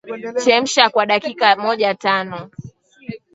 [0.43, 2.37] Chemsha kwa dakika mojatano